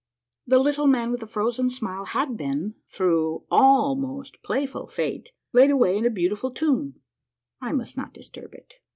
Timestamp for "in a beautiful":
5.95-6.49